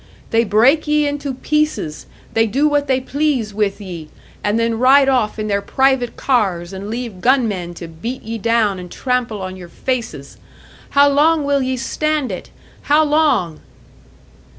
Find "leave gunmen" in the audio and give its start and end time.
6.89-7.75